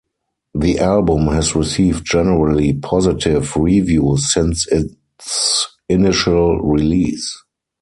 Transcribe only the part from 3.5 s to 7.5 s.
reviews since its initial release.